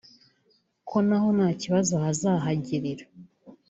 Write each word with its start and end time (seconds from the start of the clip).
ko 0.89 0.97
na 1.07 1.17
ho 1.21 1.27
nta 1.37 1.49
kibazo 1.61 1.93
bazahagirira 2.03 3.05